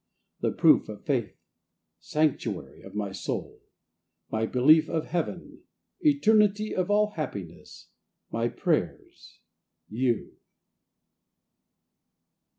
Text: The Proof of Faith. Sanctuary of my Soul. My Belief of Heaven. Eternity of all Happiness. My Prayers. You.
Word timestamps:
The 0.39 0.49
Proof 0.51 0.89
of 0.89 1.05
Faith. 1.05 1.37
Sanctuary 1.99 2.81
of 2.81 2.95
my 2.95 3.11
Soul. 3.11 3.61
My 4.31 4.47
Belief 4.47 4.89
of 4.89 5.05
Heaven. 5.05 5.61
Eternity 5.99 6.73
of 6.73 6.89
all 6.89 7.11
Happiness. 7.11 7.89
My 8.31 8.47
Prayers. 8.47 9.41
You. 9.89 10.37